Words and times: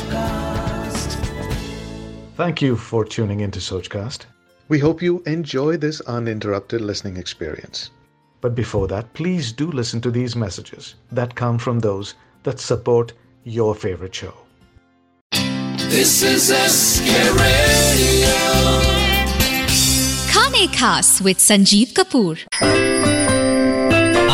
Sochcast. 0.00 1.14
Thank 2.36 2.62
you 2.62 2.76
for 2.76 3.04
tuning 3.04 3.40
into 3.40 3.58
Sochcast. 3.60 4.24
We 4.68 4.78
hope 4.78 5.02
you 5.02 5.22
enjoy 5.26 5.76
this 5.76 6.00
uninterrupted 6.02 6.80
listening 6.80 7.16
experience. 7.18 7.90
But 8.40 8.54
before 8.54 8.88
that, 8.88 9.12
please 9.14 9.52
do 9.52 9.70
listen 9.70 10.00
to 10.02 10.10
these 10.10 10.34
messages 10.36 10.94
that 11.12 11.34
come 11.34 11.58
from 11.58 11.80
those 11.80 12.14
that 12.44 12.58
support 12.60 13.12
your 13.44 13.74
favorite 13.74 14.14
show. 14.14 14.34
This 15.90 16.22
is 16.22 16.48
SK 16.48 17.10
Radio. 17.42 18.34
खाने 20.32 20.66
खास 20.78 21.18
with 21.22 21.36
Sanjeev 21.36 21.92
Kapoor 21.96 22.38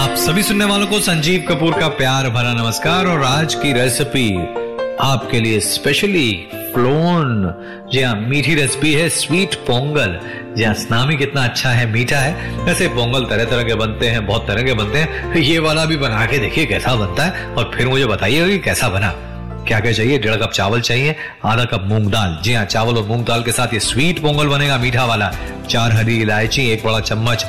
आप 0.02 0.16
सभी 0.18 0.42
सुनने 0.42 0.64
वालों 0.64 0.86
को 0.86 1.00
संजीव 1.10 1.44
कपूर 1.48 1.78
का 1.80 1.88
प्यार 2.00 2.28
भरा 2.30 2.52
नमस्कार 2.62 3.06
और 3.06 3.22
आज 3.24 3.54
की 3.62 3.72
रेसिपी 3.72 4.28
आपके 5.01 5.39
लिए 5.39 5.59
स्पेशली 5.59 6.31
फ्लोन 6.73 7.53
जी 7.93 8.01
हाँ 8.01 8.15
मीठी 8.15 8.55
रेसिपी 8.55 8.93
है 8.93 9.09
स्वीट 9.09 9.55
पोंगल। 9.55 10.19
जी 10.57 10.63
हाँ 10.63 11.17
कितना 11.17 11.43
अच्छा 11.43 11.69
है, 11.69 11.85
मीठा 11.91 12.17
है। 12.17 12.63
वैसे 12.63 12.87
पोंगल 12.87 13.25
तरह 13.25 13.45
तरह 13.45 13.63
के 13.63 13.75
बनते 13.75 14.07
हैं, 14.07 14.25
बहुत 14.27 14.47
तरह 14.47 14.63
के 14.63 14.73
बनते 14.73 14.99
हैं। 14.99 15.35
ये 15.35 15.59
वाला 15.59 15.85
भी 15.85 15.97
बना 15.97 16.25
के 16.25 16.39
देखिए 16.39 16.65
कैसा 16.65 16.95
बनता 16.95 17.23
है 17.23 17.53
और 17.55 17.71
फिर 17.75 17.87
मुझे 17.87 18.05
बताइएगा 18.05 18.47
कि 18.47 18.59
कैसा 18.59 18.89
बना। 18.89 19.13
क्या 19.67 19.79
क्या 19.79 19.91
चाहिए? 19.91 20.17
डेढ़ 20.17 20.35
कप 20.35 20.51
चावल 20.51 20.81
चाहिए, 20.81 21.15
आधा 21.45 21.65
कप 21.65 21.83
मूंग 21.83 22.11
दाल। 22.11 22.37
जी 22.43 22.53
हाँ 22.53 22.65
चावल 22.65 22.97
और 22.97 23.07
मूंग 23.07 23.25
दाल 23.25 23.43
के 23.43 23.51
साथ 23.51 23.73
ये 23.73 23.79
स्वीट 23.79 24.21
पोंगल 24.21 24.47
बनेगा, 24.47 24.77
मीठा 24.77 25.05
वाला। 25.05 25.31
चार 25.69 25.91
हरी 25.91 26.17
इलायची, 26.21 26.69
एक 26.69 26.83
बड़ा 26.85 26.99
चम्मच 26.99 27.45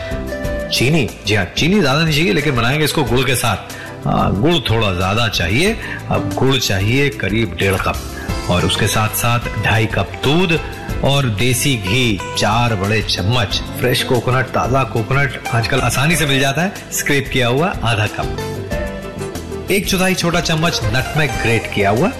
चीनी। 0.72 1.08
जी 1.26 1.34
हाँ 1.34 1.44
चीनी 1.44 1.80
ज़्यादा 1.80 2.02
नहीं 2.04 2.14
चाहिए, 2.14 2.32
लेकिन 2.32 2.56
बनाएँगे 2.56 2.84
इसको 2.84 3.04
गुड़ 3.04 3.26
के 3.26 3.34
साथ। 3.34 3.76
गुड़ 4.06 4.58
थोड़ा 4.70 4.92
ज़्यादा 4.92 5.28
चाहिए। 5.30 5.76
अब 6.10 6.32
गुड़ 6.34 6.56
चाहिए 6.56 7.08
करीब 7.10 7.56
डेढ़ 7.58 7.76
कप। 7.78 8.48
और 8.50 8.64
उसके 8.64 8.86
साथ 8.86 9.16
साथ 9.16 9.48
ढाई 9.64 9.86
कप 9.86 10.12
दूध 10.24 10.58
और 11.04 11.26
देसी 11.38 11.74
घी, 11.76 12.20
चार 12.38 12.74
बड़े 12.74 13.00
चम्मच। 13.02 13.60
फ्रेश 13.80 14.02
कोकोनट, 14.02 14.46
ताज़ा 14.46 14.82
कोकोनट 14.84 15.40
आजकल 15.54 15.80
आसानी 15.80 16.16
से 16.16 16.26
मिल 16.26 16.40
जाता 16.40 16.62
है। 16.62 16.90
स्क्रेप 16.92 17.28
किया 17.32 17.48
हुआ 17.48 17.68
आधा 17.84 18.06
कप। 18.16 19.68
एक 19.70 19.88
चौथाई 19.88 20.14
छोटा 20.14 20.40
चम्मच 20.40 20.80
नटमेग 20.84 21.30
ग्रेट 21.42 21.70
किया 21.74 21.90
हुआ। 21.90 22.10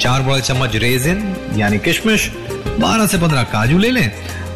चार 0.00 0.22
बड़े 0.22 0.40
चम्मच 0.40 0.76
रेजिन, 0.76 1.34
यानी 1.56 1.78
किशमिश। 1.78 2.30
बारह 2.80 3.06
से 3.06 3.18
पंद्रह 3.18 3.42
काजू 3.52 3.78
ले 3.78 3.90
लें। 3.90 4.10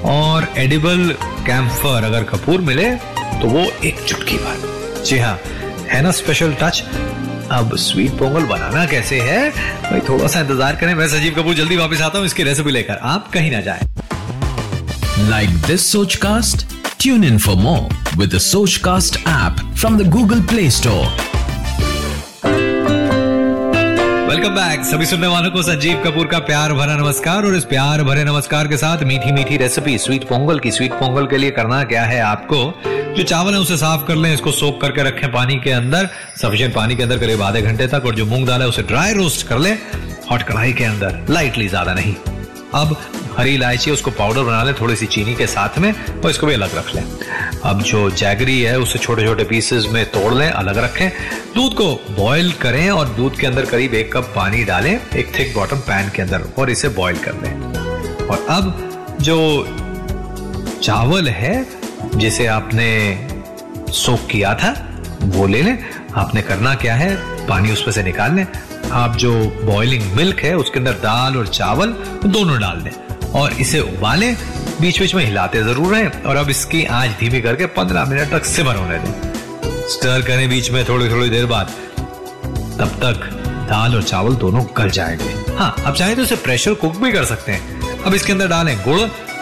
और 0.05 0.47
एडिबल 0.59 1.09
कैम्फर 1.47 2.05
अगर 2.05 2.25
कपूर 2.25 2.61
मिले 2.61 2.91
तो 3.41 3.49
वो 3.49 3.71
एक 3.85 4.01
चुटकी 4.01 4.37
भर। 4.37 5.03
जी 5.05 5.19
हाँ 5.19 5.39
है 5.93 6.01
ना 6.03 6.11
स्पेशल 6.11 6.53
टच 6.61 6.83
अब 7.53 7.75
स्वीट 7.77 8.11
पोंगल 8.19 8.45
बनाना 8.49 8.85
कैसे 8.87 9.21
है? 9.21 9.51
भाई 9.83 10.01
थोड़ा 10.09 10.27
सा 10.27 10.41
इंतज़ार 10.41 10.77
करें 10.77 10.95
मैं 10.95 11.09
संजीव 11.09 11.35
कपूर 11.37 11.55
जल्दी 11.55 11.77
वापस 11.77 12.01
आता 12.03 12.19
हूँ 12.19 12.27
इसकी 12.27 12.43
रेसिपी 12.43 12.71
लेकर। 12.71 12.99
आप 13.15 13.29
कहीं 13.33 13.51
ना 13.51 13.61
जाए। 13.61 13.81
Like 15.31 15.59
this 15.67 15.85
Sochcast? 15.89 16.65
Tune 17.03 17.27
in 17.29 17.39
for 17.39 17.57
more 17.57 17.85
with 18.21 18.31
the 18.31 18.41
Sochcast 18.45 19.19
app 19.27 19.61
from 19.83 19.99
the 20.01 20.09
Google 20.17 20.43
Play 20.53 20.71
Store. 20.79 21.07
Welcome 24.29 24.55
back 24.55 24.85
सभी 24.85 25.07
सुनने 25.07 25.27
वालों 25.27 25.51
को 25.51 25.63
संजीव 25.63 26.03
कपूर 26.05 26.27
का 26.27 26.39
प्यार 26.49 26.73
भरा 26.75 26.97
नमस्कार 26.97 27.45
और 27.47 27.55
इस 27.57 27.65
प्यार 27.75 28.03
भरे 28.05 28.25
नमस्कार 28.25 28.69
के 28.69 28.77
साथ 28.77 29.03
मीठी 29.05 29.33
मीठी 29.33 29.57
रेसिपी 29.57 29.99
स्वीट 29.99 30.25
पोंगल 30.29 30.59
की 30.59 30.71
स्वीट 30.71 30.93
पोंगल 31.01 31.27
के 31.27 31.39
लिए 31.39 31.51
करना 31.61 31.83
क्या 31.85 32.05
है 32.05 32.21
आपको? 32.23 32.65
जो 33.17 33.23
चावल 33.23 33.55
है 33.55 33.61
उसे 33.61 33.77
साफ़ 33.77 34.07
कर 34.07 34.17
लें, 34.17 34.33
इसको 34.35 34.51
सोख 34.53 34.81
करके 34.81 35.03
रखें 35.03 35.31
पानी 35.33 35.57
के 35.61 35.71
अंदर। 35.71 36.09
सफिशियंट 36.43 36.75
पानी 36.75 36.97
के 36.97 37.03
अंदर 37.03 37.19
करीब 37.19 37.43
आधे 37.43 37.63
घंटे 37.63 37.87
तक 37.87 38.03
और 38.07 38.15
जो 38.15 38.27
मूंग 38.27 38.47
दाल 38.47 38.61
है 38.63 38.69
उसे 38.69 38.83
ड्राई 38.83 39.13
रोस्ट 39.15 39.47
कर 39.49 39.59
लें 39.59 39.77
हॉट 40.31 40.43
कढ़ाई 40.43 40.73
के 40.73 40.85
अंदर 40.85 41.27
लाइटली 41.31 41.69
ज़्यादा 41.69 41.95
नहीं। 41.95 42.15
अब 42.75 42.97
हरी 43.39 43.55
इलायची 43.55 43.91
उसको 43.91 44.11
पाउडर 44.11 44.43
बना 44.43 44.63
लें, 44.65 44.75
थोड़ी 44.81 44.97
सी 44.97 45.07
चीनी 45.07 45.35
के 45.35 45.47
साथ 45.47 45.79
में, 45.79 45.93
और 45.93 46.31
इसको 46.31 46.47
भी 46.47 46.55
अलग 46.55 46.77
रख 46.77 46.95
लें। 46.95 47.03
अब 47.65 47.83
जो 47.83 48.09
जैगरी 48.13 48.61
है 48.61 48.79
उसे 48.79 48.99
छोटे 48.99 49.27
छोटे 49.27 49.45
पीसेस 49.45 49.87
में 49.93 50.05
तोड़ 50.11 50.33
लें, 50.35 50.49
अलग 50.49 50.79
रखें। 50.79 51.09
दूध 51.55 51.75
को 51.75 51.93
बॉईल 52.17 52.51
करें 52.63 52.89
और 52.91 53.09
दूध 53.09 53.39
के 53.39 53.47
अंदर 53.47 53.67
करीब 53.67 53.95
एक 53.95 54.13
कप 54.13 54.33
पानी 54.37 54.65
डालें, 54.65 54.93
एक 54.93 55.39
थिक 55.39 55.55
बॉटम 55.55 55.77
पैन 55.83 56.11
के 56.17 56.23
अंदर, 56.23 56.49
और 56.59 56.71
इसे 56.71 56.89
बॉईल 56.91 57.19
कर 57.19 57.35
लें। 57.35 57.53
और 58.27 58.47
अब 58.51 59.19
जो 59.21 59.39
चावल 60.83 61.29
है 61.31 61.82
जिसे 62.17 62.47
आपने 62.47 62.89
सोक 63.93 64.27
किया 64.31 64.55
था, 64.55 64.75
वो 65.23 65.47
ले 65.47 65.63
लें। 65.63 65.79
आपने 66.17 66.43
करना 66.43 66.75
क्या 66.75 66.95
है? 66.95 67.15
पानी 67.47 67.73
उसमें 67.73 67.93
से 67.95 68.03
निकाल 68.03 68.35
लें। 68.35 68.47
आप 68.93 69.17
जो 69.17 69.33
बॉइलिंग 69.65 70.13
मिल्क 70.13 70.41
है, 70.41 70.57
उसके 70.57 70.79
अंदर 70.79 70.93
दाल 70.93 71.37
और 71.37 71.47
चावल, 71.47 71.93
दोनों 72.27 72.61
डाल 72.61 72.81
दें 72.81 72.91
और 73.41 73.53
इसे 73.53 73.81
उबालें। 73.81 74.37
बीच 74.81 75.01
बीच 75.01 75.15
में 75.15 75.25
हिलाते 75.25 75.63
ज़रूर 75.63 75.95
रहें 75.95 76.23
और 76.23 76.37
अब 76.37 76.51
इसकी 76.51 76.85
आँच 76.85 77.11
धीमी 77.11 77.41
करके 77.41 77.67
15 77.67 78.05
मिनट 78.05 78.31
तक 78.31 78.45
सिमर 78.45 78.77
होने 78.77 78.99
दें। 78.99 79.33
स्टर 79.89 80.23
करें 80.23 80.49
बीच 80.49 80.71
में 80.71 80.85
थोड़ी 80.89 81.11
थोड़ी 81.11 81.31
देर 81.31 81.47
बाद। 81.47 81.67
तब 82.79 82.99
तक 83.03 83.29
दाल 83.71 83.95
और 83.95 84.03
चावल 84.03 84.35
दोनों 84.35 84.65
गल 84.77 84.91
जाएँगे। 84.91 85.55
हाँ 85.55 85.75
अब 85.87 85.95
चाहे 85.95 86.15
तो 86.15 86.23
इसे 86.23 86.37
प्रेशर 86.37 86.75
कुक 86.75 86.97
भी 86.97 87.13
कर 87.13 87.25
सकते 87.25 87.53
हैं। 87.53 87.81
अब 88.03 88.15
इसके 88.15 88.33
अंदर 88.33 88.49
डालें 88.49 88.77
गुड़ 88.79 89.01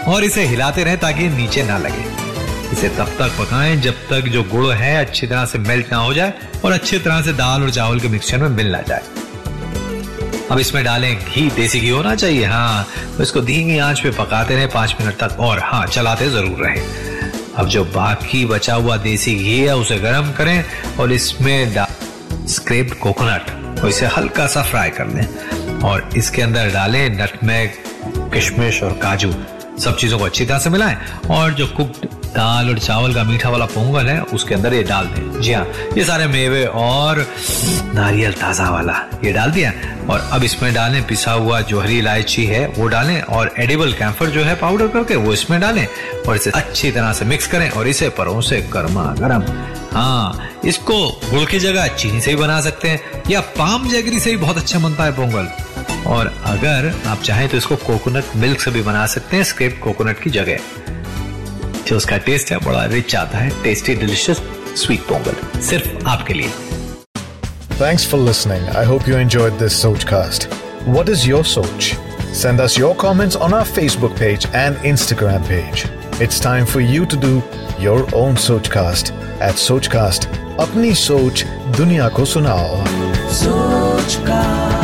और 0.08 0.24
इसे 0.24 0.44
हिलाते 0.44 0.84
रहें 0.84 0.98
ताकि 0.98 1.28
नीचे 1.28 1.62
ना 1.62 1.78
लगे। 1.78 2.19
इसे 2.72 2.88
तब 2.88 3.08
तक 3.18 3.36
पकाएँ 3.38 3.76
जब 3.76 3.94
तक 4.10 4.28
जो 4.28 4.42
गुड़ 4.42 4.72
है 4.74 4.96
अच्छी 4.96 5.26
तरह 5.26 5.44
से 5.44 5.58
मेल्ट 5.58 5.92
ना 5.92 5.98
हो 5.98 6.12
जाए 6.14 6.32
और 6.64 6.72
अच्छी 6.72 6.98
तरह 6.98 7.22
से 7.22 7.32
दाल 7.32 7.62
और 7.62 7.70
चावल 7.70 8.00
के 8.00 8.08
मिक्सचर 8.08 8.38
में 8.38 8.48
मिल 8.48 8.70
ना 8.72 8.80
जाए। 8.82 9.02
अब 10.50 10.58
इसमें 10.58 10.82
डालें 10.84 11.14
घी, 11.16 11.48
देसी 11.50 11.80
घी 11.80 11.88
होना 11.88 12.14
चाहिए 12.14 12.44
हाँ। 12.44 12.86
तो 13.16 13.22
इसको 13.22 13.40
धीमी 13.40 13.78
आँच 13.78 14.00
पे 14.00 14.10
पकाते 14.10 14.54
रहे, 14.54 14.66
पाँच 14.66 14.96
मिनट 15.00 15.16
तक 15.18 15.40
और 15.40 15.58
हाँ 15.62 15.86
चलाते 15.86 16.30
ज़रूर 16.30 16.64
रहे। 16.66 16.80
अब 17.58 17.68
जो 17.68 17.84
बाकी 17.84 18.44
बचा 18.46 18.74
हुआ 18.74 18.96
देसी 18.96 19.34
घी 19.34 19.58
है, 19.58 19.76
उसे 19.76 19.98
गर्म 19.98 20.32
करें 20.32 20.64
और 21.00 21.12
इसमें 21.12 21.86
स्क्रेप्ड 22.48 22.94
कोकोनट 22.94 23.80
और 23.80 23.88
इसे 23.88 24.06
हल्का 24.06 24.46
सा 24.46 24.62
फ्राई 24.62 24.90
कर 24.90 25.06
लें। 25.06 25.80
और 25.80 26.08
इसके 26.16 26.42
अंदर 26.42 26.70
डालें 26.72 27.08
नटमेग, 27.20 27.70
किशमिश 28.32 28.82
और 28.82 28.92
काजू। 28.92 29.32
सब 29.80 29.96
चीज़ों 29.96 30.18
को 30.18 30.24
अच्छी 30.24 30.44
तरह 30.46 30.58
से 30.58 30.70
मिलाएँ 30.70 30.96
और 31.30 31.52
जो 31.54 31.66
कुक्ड 31.66 32.06
दाल 32.30 32.68
और 32.70 32.78
चावल 32.78 33.14
का 33.14 33.22
मीठा 33.24 33.48
वाला 33.50 33.64
पोंगल 33.66 34.06
है, 34.06 34.20
उसके 34.24 34.54
अंदर 34.54 34.74
ये 34.74 34.82
डाल 34.82 35.06
दें। 35.06 35.40
जी 35.40 35.52
हाँ 35.52 35.64
ये 35.96 36.04
सारे 36.04 36.26
मेवे 36.26 36.64
और 36.64 37.26
नारियल 37.94 38.32
ताज़ा 38.32 38.68
वाला, 38.70 38.94
ये 39.24 39.32
डाल 39.32 39.50
दिया। 39.50 39.72
और 40.10 40.28
अब 40.32 40.44
इसमें 40.44 40.72
डालें 40.74 41.02
पिसा 41.06 41.32
हुआ 41.32 41.60
जो 41.62 41.80
हरी 41.80 41.98
इलायची 41.98 42.44
है, 42.46 42.66
वो 42.68 42.86
डालें 42.88 43.20
और 43.22 43.52
एडिबल 43.58 43.92
कैम्फर 43.92 44.30
जो 44.30 44.44
है 44.44 44.54
पाउडर 44.60 44.88
करके 44.88 45.16
वो 45.16 45.32
इसमें 45.32 45.60
डालें 45.60 45.86
और 46.28 46.36
इसे 46.36 46.50
अच्छी 46.50 46.90
तरह 46.90 47.12
से 47.12 47.24
मिक्स 47.24 47.46
करें 47.46 47.68
और 47.70 47.88
इसे 47.88 48.08
परों 48.18 48.40
से 48.40 48.60
गर्मा 48.72 49.04
गर्म। 49.20 49.44
हाँ 49.92 50.48
इसको 50.64 50.96
गुड़ 51.30 51.44
की 51.50 51.58
जगह 51.58 51.86
चीनी 51.88 52.20
से 52.20 52.34
भी 52.34 52.40
बना 52.40 52.60
सकते 52.60 52.88
हैं 52.88 53.22
या 53.30 53.40
पाम 53.58 53.88
जैगरी 53.88 54.20
से 54.20 54.30
भी 54.30 54.36
बहुत 54.36 54.56
अच्छा 54.56 54.78
बनता 54.78 55.04
है 55.04 55.12
पोंगल। 55.12 55.48
और 56.06 56.32
अगर 56.44 56.92
आप 57.06 57.22
चाहें 57.22 57.48
तो 57.48 57.56
इसको 57.56 57.76
कोकोनट 57.76 58.36
मिल्क 58.36 58.60
से 58.60 58.70
भी 58.70 58.82
बना 58.82 59.06
सकते 59.06 59.36
हैं 59.36 59.44
स्क्रेप 59.44 59.80
कोकोनट 59.84 60.20
की 60.20 60.30
जगह। 60.30 60.58
जो 61.86 61.96
उसका 61.96 62.16
टेस्ट 62.16 62.50
है 62.52 62.58
बड़ा 62.58 62.84
रिच 62.84 63.14
आता 63.16 63.38
है 63.38 63.62
टेस्टी 63.62 63.94
डिलीशियस 63.94 64.40
स्वीट 64.76 65.00
पोंगल। 65.00 65.60
सिर्फ़ 65.60 66.06
आपके 66.06 66.34
लिए। 66.34 66.50
Thanks 67.80 68.06
for 68.06 68.20
listening 68.20 68.68
I 68.68 68.84
hope 68.84 69.08
you 69.08 69.16
enjoy 69.16 69.50
this 69.50 69.80
Soch 69.82 70.04
cast 70.04 70.48
what 70.88 71.08
is 71.08 71.26
your 71.28 71.44
Soch 71.44 71.92
send 72.34 72.60
us 72.60 72.78
your 72.78 72.94
comments 72.94 73.36
on 73.36 73.54
our 73.54 73.64
Facebook 73.64 74.12
page 74.12 74.46
and 74.54 74.84
Instagram 74.84 75.42
page 75.42 75.84
it's 76.22 76.42
time 76.42 76.64
for 76.64 76.82
you 76.82 77.04
to 77.04 77.16
do 77.16 77.42
your 77.80 78.06
own 78.14 78.36
Soch 78.36 78.68
cast 78.68 79.12
at 79.42 79.54
Soch 79.58 79.86
cast 79.86 80.28
अपनी 80.60 80.94
सोच 80.94 81.44
दुनिया 81.76 82.08
को 82.08 82.24
सुनाओ 82.24 82.84
सोच 83.32 84.14
cast 84.14 84.79